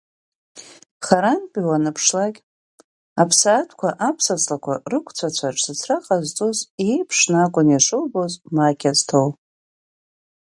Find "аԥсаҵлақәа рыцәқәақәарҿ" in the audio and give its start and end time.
4.07-5.59